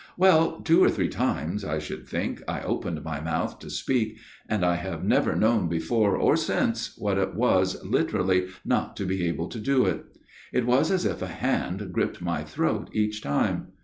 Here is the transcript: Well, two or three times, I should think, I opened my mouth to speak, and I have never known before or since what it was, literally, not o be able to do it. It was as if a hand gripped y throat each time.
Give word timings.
Well, 0.17 0.61
two 0.61 0.83
or 0.83 0.89
three 0.89 1.09
times, 1.09 1.63
I 1.63 1.77
should 1.77 2.07
think, 2.07 2.41
I 2.47 2.61
opened 2.61 3.03
my 3.03 3.19
mouth 3.21 3.59
to 3.59 3.69
speak, 3.69 4.17
and 4.49 4.65
I 4.65 4.77
have 4.77 5.03
never 5.03 5.35
known 5.35 5.67
before 5.69 6.17
or 6.17 6.35
since 6.35 6.97
what 6.97 7.19
it 7.19 7.35
was, 7.35 7.85
literally, 7.85 8.47
not 8.65 8.99
o 8.99 9.05
be 9.05 9.27
able 9.27 9.47
to 9.49 9.59
do 9.59 9.85
it. 9.85 10.03
It 10.51 10.65
was 10.65 10.89
as 10.89 11.05
if 11.05 11.21
a 11.21 11.27
hand 11.27 11.89
gripped 11.93 12.19
y 12.19 12.41
throat 12.43 12.89
each 12.93 13.21
time. 13.21 13.73